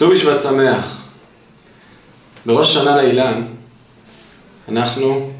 ט"ו 0.00 0.10
בשבט 0.10 0.40
שמח. 0.40 1.02
בראש 2.46 2.74
שנה 2.74 2.96
לאילן 2.96 3.42
אנחנו 4.68 5.30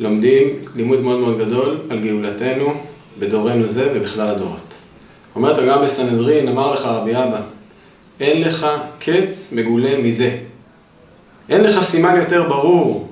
לומדים 0.00 0.48
לימוד 0.74 1.00
מאוד 1.00 1.18
מאוד 1.18 1.38
גדול 1.38 1.80
על 1.90 2.00
גאולתנו 2.00 2.74
בדורנו 3.18 3.68
זה 3.68 3.92
ובכלל 3.94 4.28
הדורות. 4.28 4.74
אומרת 5.34 5.58
הגמרא 5.58 5.84
בסנהדרין, 5.84 6.48
אמר 6.48 6.72
לך 6.72 6.80
רבי 6.84 7.16
אבא, 7.16 7.40
אין 8.20 8.42
לך 8.42 8.66
קץ 8.98 9.52
מגולה 9.56 9.98
מזה. 9.98 10.38
אין 11.48 11.60
לך 11.60 11.80
סימן 11.82 12.16
יותר 12.16 12.48
ברור 12.48 13.08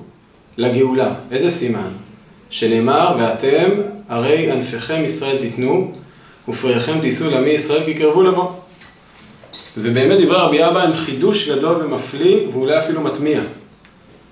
לגאולה. 0.57 1.13
איזה 1.31 1.51
סימן? 1.51 1.89
שנאמר, 2.49 3.15
ואתם 3.19 3.69
הרי 4.09 4.51
ענפיכם 4.51 5.05
ישראל 5.05 5.37
תיתנו, 5.37 5.91
ופריכם 6.47 6.99
תישאו 7.01 7.29
לעמי 7.29 7.49
ישראל 7.49 7.85
כי 7.85 7.93
קרבו 7.93 8.23
לבוא. 8.23 8.62
ובאמת 9.77 10.19
דברי 10.19 10.37
רבי 10.37 10.65
אבא 10.65 10.83
הם 10.83 10.93
חידוש 10.93 11.49
גדול 11.49 11.85
ומפליא, 11.85 12.47
ואולי 12.53 12.77
אפילו 12.77 13.01
מטמיע. 13.01 13.41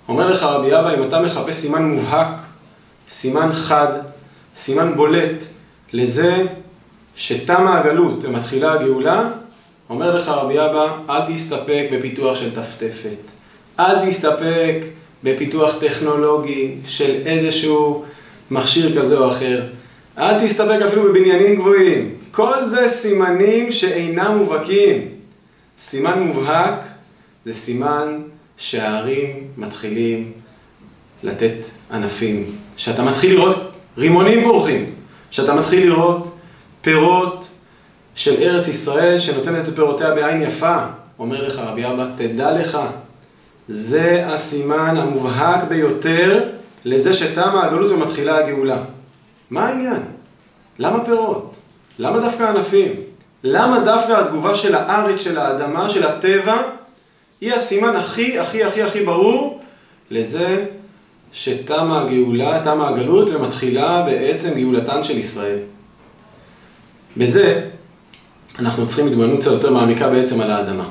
אומר 0.08 0.32
לך 0.32 0.44
רבי 0.44 0.68
אבא, 0.68 0.94
אם 0.94 1.04
אתה 1.04 1.22
מחפש 1.22 1.56
סימן 1.56 1.86
מובהק, 1.86 2.42
סימן 3.10 3.50
חד, 3.54 3.94
סימן 4.56 4.96
בולט, 4.96 5.44
לזה 5.94 6.46
שתמה 7.16 7.80
הגלות 7.80 8.24
ומתחילה 8.24 8.74
הגאולה, 8.74 9.30
אומר 9.90 10.16
לך 10.16 10.28
רבי 10.28 10.60
אבא, 10.60 10.98
אל 11.10 11.34
תסתפק 11.34 11.88
בפיתוח 11.92 12.36
של 12.36 12.56
טפטפת. 12.56 13.32
אל 13.80 14.10
תסתפק 14.10 14.76
בפיתוח 15.24 15.76
טכנולוגי 15.80 16.76
של 16.88 17.12
איזשהו 17.26 18.06
מכשיר 18.52 19.02
כזה 19.02 19.18
או 19.18 19.28
אחר. 19.28 19.62
אל 20.18 20.48
תסתפק 20.48 20.82
אפילו 20.88 21.04
בבניינים 21.04 21.56
גבוהים. 21.56 22.16
כל 22.32 22.66
זה 22.66 22.88
סימנים 22.88 23.72
שאינם 23.72 24.38
מובהקים. 24.38 25.08
סימן 25.80 26.20
מובהק 26.20 26.86
זה 27.46 27.54
סימן 27.54 28.22
שהערים 28.58 29.48
מתחילים 29.58 30.32
לתת 31.24 31.66
ענפים. 31.92 32.56
שאתה 32.78 33.04
מתחיל 33.04 33.34
לראות 33.34 33.72
רימונים 33.98 34.44
פורחים. 34.44 34.96
שאתה 35.32 35.54
מתחיל 35.54 35.88
לראות 35.88 36.38
פירות 36.82 37.50
של 38.16 38.42
ארץ 38.42 38.68
ישראל 38.68 39.20
שנותנת 39.20 39.70
את 39.70 39.76
פירותיה 39.76 40.16
בעין 40.16 40.42
יפה. 40.42 40.86
אומר 41.20 41.48
לך 41.48 41.60
רבי 41.60 41.86
אבא, 41.86 42.06
תדע 42.16 42.52
לך, 42.52 42.80
זה 43.68 44.28
הסימן 44.28 44.98
המובהק 44.98 45.64
ביותר 45.64 46.50
לזה 46.86 47.14
שתמה 47.14 47.66
הגלות 47.66 47.92
ומתחילה 47.92 48.38
הגאולה. 48.38 48.84
מה 49.50 49.68
העניין? 49.68 50.00
למה 50.80 51.06
פירות? 51.06 51.58
למה 52.00 52.20
דווקא 52.20 52.44
ענפים? 52.44 52.92
למה 53.44 53.80
דווקא 53.80 54.12
התגובה 54.12 54.56
של 54.56 54.76
הארץ, 54.76 55.22
של 55.22 55.38
האדמה, 55.38 55.90
של 55.90 56.08
הטבע, 56.08 56.62
היא 57.42 57.54
הסימן 57.54 57.96
הכי 57.96 58.40
הכי 58.40 58.64
הכי 58.64 58.84
הכי 58.84 59.06
ברור 59.06 59.62
לזה 60.12 60.66
שתמה 61.34 62.02
הגאולה, 62.02 62.62
תמה 62.64 62.90
הגלות 62.90 63.30
ומתחילה 63.30 64.04
בעצם 64.06 64.60
גאולתן 64.60 65.04
של 65.04 65.18
ישראל. 65.18 65.60
בזה 67.18 67.62
אנחנו 68.60 68.86
צריכים 68.86 69.08
התבוננות 69.08 69.40
קצת 69.40 69.52
יותר 69.52 69.74
מעמיקה 69.74 70.10
בעצם 70.10 70.42
על 70.42 70.52
האדמה. 70.52 70.86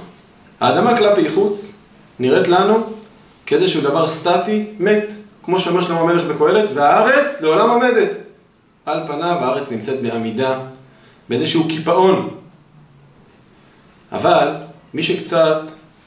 האדמה 0.60 0.96
כלפי 0.96 1.30
חוץ 1.30 1.82
נראית 2.18 2.48
לנו 2.48 2.82
כאיזשהו 3.46 3.82
דבר 3.82 4.08
סטטי, 4.08 4.66
מת, 4.78 5.12
כמו 5.42 5.60
שאומר 5.60 5.82
שלמה 5.82 6.00
המלך 6.00 6.24
בקהלת, 6.24 6.70
והארץ 6.74 7.40
לעולם 7.40 7.70
עומדת. 7.70 8.18
על 8.86 9.06
פניו 9.06 9.36
הארץ 9.40 9.72
נמצאת 9.72 10.02
בעמידה, 10.02 10.58
באיזשהו 11.30 11.68
קיפאון. 11.68 12.28
אבל 14.12 14.48
מי 14.94 15.02
שקצת, 15.02 15.60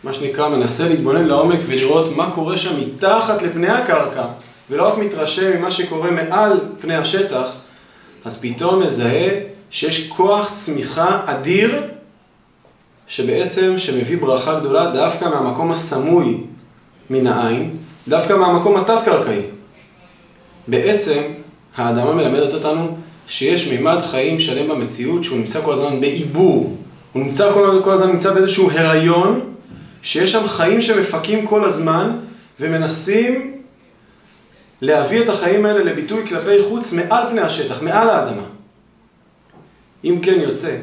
מה 0.03 0.13
שנקרא, 0.13 0.49
מנסה 0.49 0.89
להתבונן 0.89 1.25
לעומק 1.25 1.59
ולראות 1.67 2.15
מה 2.15 2.31
קורה 2.31 2.57
שם 2.57 2.79
מתחת 2.79 3.41
לפני 3.41 3.69
הקרקע, 3.69 4.25
ולא 4.69 4.87
רק 4.87 4.97
מתרשם 4.97 5.57
ממה 5.57 5.71
שקורה 5.71 6.11
מעל 6.11 6.59
פני 6.81 6.95
השטח, 6.95 7.47
אז 8.25 8.41
פתאום 8.41 8.83
מזהה 8.83 9.29
שיש 9.69 10.09
כוח 10.09 10.51
צמיחה 10.53 11.21
אדיר, 11.25 11.81
שבעצם, 13.07 13.77
שמביא 13.77 14.17
ברכה 14.17 14.59
גדולה 14.59 14.91
דווקא 14.91 15.25
מהמקום 15.25 15.71
הסמוי 15.71 16.37
מן 17.09 17.27
העין, 17.27 17.77
דווקא 18.07 18.33
מהמקום 18.33 18.77
התת-קרקעי. 18.77 19.41
בעצם, 20.67 21.21
האדמה 21.75 22.11
מלמדת 22.13 22.53
אותנו 22.53 22.97
שיש 23.27 23.67
מימד 23.67 24.01
חיים 24.01 24.39
שלם 24.39 24.67
במציאות 24.67 25.23
שהוא 25.23 25.37
נמצא 25.37 25.61
כל 25.61 25.73
הזמן 25.73 26.01
בעיבור. 26.01 26.77
הוא 27.13 27.23
נמצא 27.23 27.51
כל, 27.53 27.81
כל 27.83 27.91
הזמן 27.91 28.11
נמצא 28.11 28.33
באיזשהו 28.33 28.71
הריון, 28.71 29.53
שיש 30.01 30.31
שם 30.31 30.47
חיים 30.47 30.81
שמפקים 30.81 31.47
כל 31.47 31.65
הזמן 31.65 32.17
ומנסים 32.59 33.61
להביא 34.81 35.21
את 35.21 35.29
החיים 35.29 35.65
האלה 35.65 35.83
לביטוי 35.83 36.27
כלפי 36.27 36.63
חוץ 36.69 36.93
מעל 36.93 37.29
פני 37.29 37.41
השטח, 37.41 37.81
מעל 37.81 38.09
האדמה. 38.09 38.43
אם 40.03 40.19
כן 40.21 40.39
יוצא 40.41 40.77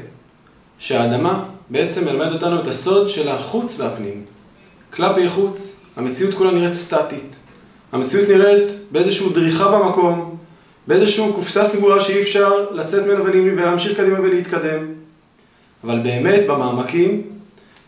שהאדמה 0.78 1.44
בעצם 1.70 2.04
מלמד 2.04 2.32
אותנו 2.32 2.60
את 2.60 2.66
הסוד 2.66 3.08
של 3.08 3.28
החוץ 3.28 3.80
והפנים. 3.80 4.24
כלפי 4.92 5.28
חוץ, 5.28 5.80
המציאות 5.96 6.34
כולה 6.34 6.50
נראית 6.50 6.74
סטטית. 6.74 7.36
המציאות 7.92 8.28
נראית 8.28 8.70
באיזושהי 8.90 9.28
דריכה 9.32 9.78
במקום, 9.78 10.36
באיזושהי 10.90 11.32
קופסה 11.34 11.64
סגורה 11.64 12.00
שאי 12.00 12.22
אפשר 12.22 12.66
לצאת 12.70 13.06
ממנה 13.06 13.22
ולהמשיך 13.62 13.96
קדימה 13.96 14.20
ולהתקדם. 14.20 14.86
אבל 15.84 15.98
באמת 15.98 16.46
במעמקים, 16.46 17.22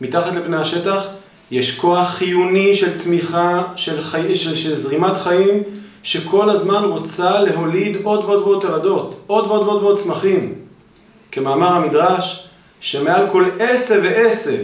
מתחת 0.00 0.34
לפני 0.34 0.56
השטח, 0.56 1.06
יש 1.50 1.78
כוח 1.78 2.08
חיוני 2.08 2.74
של 2.74 2.94
צמיחה, 2.94 3.62
של, 3.76 4.00
חי... 4.00 4.36
של, 4.36 4.56
של 4.56 4.74
זרימת 4.74 5.16
חיים, 5.16 5.62
שכל 6.02 6.50
הזמן 6.50 6.84
רוצה 6.84 7.40
להוליד 7.40 7.96
עוד 8.02 8.24
ועוד 8.24 8.42
ועוד 8.42 8.62
תולדות, 8.62 9.24
עוד 9.26 9.46
ועוד 9.46 9.62
ועוד 9.62 9.82
ועוד 9.82 9.98
צמחים. 9.98 10.54
כמאמר 11.32 11.72
המדרש, 11.72 12.48
שמעל 12.80 13.30
כל 13.30 13.44
עשב 13.58 14.00
ועשב 14.02 14.62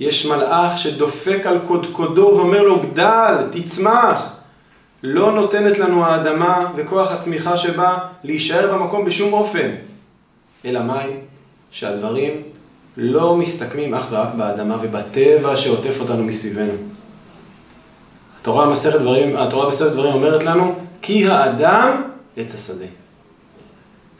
יש 0.00 0.26
מלאך 0.26 0.78
שדופק 0.78 1.40
על 1.44 1.58
קודקודו 1.66 2.32
ואומר 2.36 2.62
לו, 2.62 2.80
גדל, 2.80 3.36
תצמח. 3.50 4.39
לא 5.02 5.32
נותנת 5.32 5.78
לנו 5.78 6.04
האדמה 6.04 6.72
וכוח 6.76 7.12
הצמיחה 7.12 7.56
שבה 7.56 7.98
להישאר 8.24 8.72
במקום 8.72 9.04
בשום 9.04 9.32
אופן. 9.32 9.70
אלא 10.64 10.82
מאי? 10.82 11.10
שהדברים 11.70 12.42
לא 12.96 13.36
מסתכמים 13.36 13.94
אך 13.94 14.06
ורק 14.10 14.34
באדמה 14.36 14.76
ובטבע 14.80 15.56
שעוטף 15.56 16.00
אותנו 16.00 16.24
מסביבנו. 16.24 16.72
התורה 18.40 18.66
במסכת 18.66 19.00
דברים, 19.00 19.36
דברים 19.92 20.12
אומרת 20.12 20.42
לנו, 20.44 20.74
כי 21.02 21.28
האדם 21.28 22.02
עץ 22.36 22.54
השדה. 22.54 22.86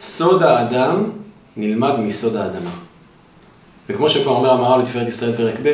סוד 0.01 0.43
האדם 0.43 1.11
נלמד 1.57 2.01
מסוד 2.01 2.37
האדמה. 2.37 2.71
וכמו 3.89 4.09
שכבר 4.09 4.33
אומר 4.33 4.51
המהר"ל 4.51 4.83
לתפארת 4.83 5.09
ישראל 5.09 5.37
פרק 5.37 5.55
ב', 5.63 5.73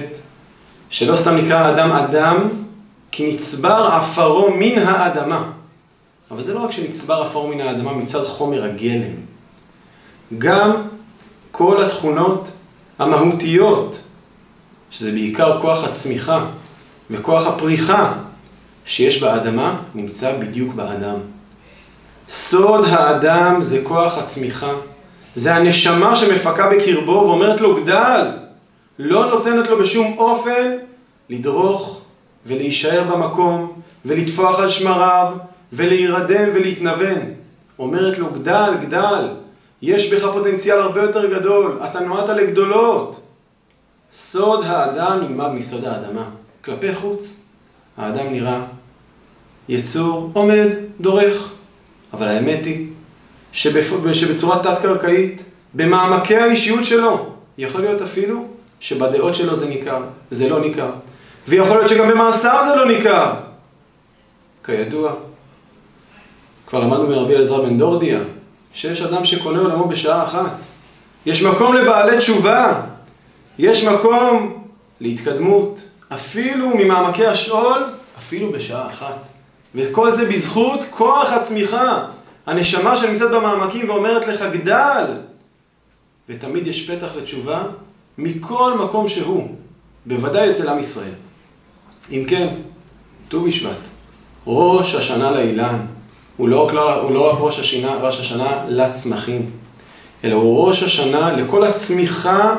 שלא 0.90 1.16
סתם 1.16 1.36
נקרא 1.36 1.58
האדם 1.58 1.92
אדם, 1.92 2.48
כי 3.16 3.32
נצבר 3.34 3.88
עפרו 3.92 4.50
מן 4.50 4.78
האדמה. 4.78 5.50
אבל 6.30 6.42
זה 6.42 6.54
לא 6.54 6.60
רק 6.60 6.70
שנצבר 6.70 7.22
עפרו 7.22 7.46
מן 7.48 7.60
האדמה 7.60 7.92
מצד 7.92 8.24
חומר 8.24 8.64
הגלם. 8.64 9.14
גם 10.38 10.72
כל 11.50 11.84
התכונות 11.84 12.50
המהותיות, 12.98 14.02
שזה 14.90 15.12
בעיקר 15.12 15.60
כוח 15.60 15.84
הצמיחה 15.84 16.46
וכוח 17.10 17.46
הפריחה 17.46 18.12
שיש 18.84 19.22
באדמה, 19.22 19.80
נמצא 19.94 20.38
בדיוק 20.38 20.74
באדם. 20.74 21.16
סוד 22.28 22.84
האדם 22.84 23.62
זה 23.62 23.80
כוח 23.84 24.18
הצמיחה, 24.18 24.72
זה 25.34 25.54
הנשמה 25.54 26.16
שמפקה 26.16 26.70
בקרבו 26.70 27.12
ואומרת 27.12 27.60
לו 27.60 27.82
גדל, 27.82 28.30
לא 28.98 29.30
נותנת 29.30 29.68
לו 29.68 29.78
בשום 29.78 30.18
אופן 30.18 30.76
לדרוך 31.30 32.05
ולהישאר 32.46 33.04
במקום 33.04 33.80
ולטפוח 34.04 34.60
על 34.60 34.70
שמריו 34.70 35.32
ולהירדם 35.72 36.48
ולהתנוון. 36.54 37.18
אומרת 37.78 38.18
לו 38.18 38.30
גדל, 38.30 38.72
גדל, 38.80 39.28
יש 39.82 40.12
בך 40.12 40.24
פוטנציאל 40.32 40.78
הרבה 40.78 41.02
יותר 41.02 41.38
גדול, 41.38 41.80
אתה 41.84 42.00
נועדת 42.00 42.36
לגדולות. 42.36 43.20
סוד 44.12 44.64
האדם 44.64 45.20
נלמד 45.20 45.52
מסוד 45.52 45.84
האדמה. 45.84 46.28
כלפי 46.64 46.94
חוץ, 46.94 47.46
האדם 47.96 48.32
נראה 48.32 48.64
יצור 49.68 50.30
עומד, 50.32 50.68
דורך. 51.00 51.54
אבל 52.12 52.28
האמת 52.28 52.64
היא 52.64 52.86
שבצורה 54.12 54.62
תת-קרקעית, 54.62 55.42
במעמקי 55.74 56.36
האישיות 56.36 56.84
שלו, 56.84 57.26
יכול 57.58 57.80
להיות 57.80 58.02
אפילו 58.02 58.44
שבדעות 58.80 59.34
שלו 59.34 59.56
זה 59.56 59.68
ניכר, 59.68 60.02
זה 60.30 60.48
לא 60.48 60.60
ניכר. 60.60 60.90
ויכול 61.48 61.76
להיות 61.76 61.88
שגם 61.88 62.08
במעשיו 62.08 62.64
זה 62.68 62.76
לא 62.76 62.86
ניכר. 62.88 63.32
כידוע, 64.64 65.14
כבר 66.66 66.80
למדנו 66.80 67.08
מרבי 67.08 67.34
אלעזר 67.34 67.62
בן 67.62 67.78
דורדיה, 67.78 68.20
שיש 68.72 69.02
אדם 69.02 69.24
שקונה 69.24 69.60
עולמו 69.60 69.88
בשעה 69.88 70.22
אחת. 70.22 70.66
יש 71.26 71.42
מקום 71.42 71.74
לבעלי 71.76 72.18
תשובה, 72.18 72.82
יש 73.58 73.84
מקום 73.84 74.64
להתקדמות, 75.00 75.80
אפילו 76.08 76.76
ממעמקי 76.76 77.26
השאול, 77.26 77.84
אפילו 78.18 78.52
בשעה 78.52 78.88
אחת. 78.88 79.18
וכל 79.74 80.10
זה 80.10 80.28
בזכות 80.28 80.84
כוח 80.90 81.32
הצמיחה. 81.32 82.06
הנשמה 82.46 82.96
שנמצאת 82.96 83.30
במעמקים 83.30 83.90
ואומרת 83.90 84.26
לך 84.26 84.44
גדל. 84.52 85.04
ותמיד 86.28 86.66
יש 86.66 86.90
פתח 86.90 87.16
לתשובה 87.16 87.62
מכל 88.18 88.78
מקום 88.78 89.08
שהוא, 89.08 89.54
בוודאי 90.06 90.50
אצל 90.50 90.68
עם 90.68 90.78
ישראל. 90.78 91.25
אם 92.12 92.24
כן, 92.28 92.48
ט"ו 93.28 93.42
בשבט, 93.42 93.88
ראש 94.46 94.94
השנה 94.94 95.30
לאילן, 95.30 95.86
הוא 96.36 96.48
לא, 96.48 96.70
הוא 97.02 97.10
לא 97.10 97.30
רק 97.30 97.38
ראש 97.40 97.58
השנה, 97.58 97.94
ראש 97.94 98.20
השנה 98.20 98.64
לצמחים, 98.68 99.50
אלא 100.24 100.34
הוא 100.34 100.68
ראש 100.68 100.82
השנה 100.82 101.32
לכל 101.36 101.64
הצמיחה 101.64 102.56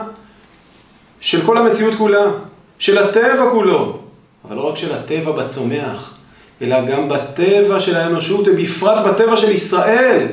של 1.20 1.46
כל 1.46 1.58
המציאות 1.58 1.96
כולה, 1.96 2.32
של 2.80 2.98
הטבע 2.98 3.50
כולו, 3.52 4.00
אבל 4.46 4.56
לא 4.56 4.70
רק 4.70 4.76
של 4.78 4.94
הטבע 4.94 5.32
בצומח, 5.32 6.14
אלא 6.62 6.86
גם 6.86 7.10
בטבע 7.10 7.80
של 7.80 7.96
האנושות, 7.96 8.48
ובפרט 8.48 9.06
בטבע 9.06 9.38
של 9.38 9.52
ישראל, 9.52 10.28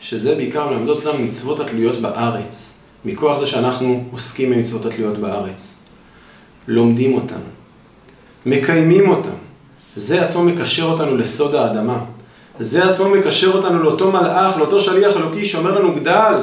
שזה 0.00 0.34
בעיקר 0.34 0.70
מלמדות 0.70 1.06
אותנו 1.06 1.24
מצוות 1.24 1.60
התלויות 1.60 2.00
בארץ, 2.00 2.78
מכוח 3.04 3.38
זה 3.38 3.46
שאנחנו 3.46 4.04
עוסקים 4.12 4.50
במצוות 4.50 4.86
התלויות 4.86 5.18
בארץ. 5.18 5.82
לומדים 6.68 7.14
אותם, 7.14 7.40
מקיימים 8.46 9.10
אותם. 9.10 9.36
זה 9.96 10.24
עצמו 10.24 10.44
מקשר 10.44 10.84
אותנו 10.84 11.16
לסוד 11.16 11.54
האדמה. 11.54 12.04
זה 12.58 12.90
עצמו 12.90 13.08
מקשר 13.08 13.52
אותנו 13.52 13.82
לאותו 13.82 14.10
מלאך, 14.10 14.58
לאותו 14.58 14.80
שליח 14.80 15.16
אלוקי 15.16 15.46
שאומר 15.46 15.78
לנו 15.78 15.94
גדל. 15.94 16.42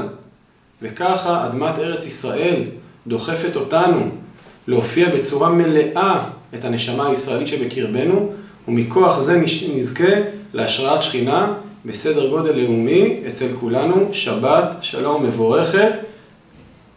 וככה 0.82 1.48
אדמת 1.48 1.80
ארץ 1.80 2.08
ישראל 2.08 2.62
דוחפת 3.08 3.56
אותנו 3.56 4.10
להופיע 4.68 5.10
בצורה 5.16 5.50
מלאה 5.50 6.30
את 6.54 6.66
הנשמה 6.66 7.08
הישראלית 7.08 7.48
שבקרבנו, 7.48 8.34
ומכוח 8.68 9.20
זה 9.20 9.42
נזכה 9.76 10.14
להשראת 10.54 11.04
שכינה 11.04 11.54
בסדר 11.86 12.30
גודל 12.30 12.56
לאומי 12.56 13.20
אצל 13.28 13.48
כולנו. 13.60 14.10
שבת 14.12 14.76
שלום 14.82 15.24
מבורכת, 15.24 15.92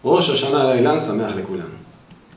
ראש 0.05 0.31
השנה 0.31 0.65
לאילן 0.65 1.01
שמח 1.01 1.33
לכולנו. 1.37 1.86